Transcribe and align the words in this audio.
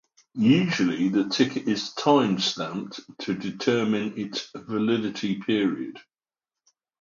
Usually, 0.33 1.09
the 1.09 1.29
ticket 1.29 1.67
is 1.67 1.93
time-stamped 1.93 3.01
to 3.19 3.35
determine 3.35 4.17
its 4.17 4.49
validity 4.55 5.39
period. 5.39 5.99